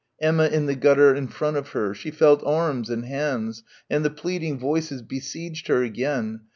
[0.19, 1.93] Emma in the gutter in front of her.
[1.93, 6.39] She felt arms and hands, and the pleading voices besieged her again.